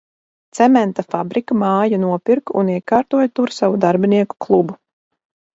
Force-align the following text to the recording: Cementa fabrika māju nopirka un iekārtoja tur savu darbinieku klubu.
Cementa 0.59 1.05
fabrika 1.15 1.57
māju 1.65 1.99
nopirka 2.05 2.57
un 2.63 2.73
iekārtoja 2.79 3.31
tur 3.41 3.55
savu 3.59 3.81
darbinieku 3.87 4.43
klubu. 4.49 4.81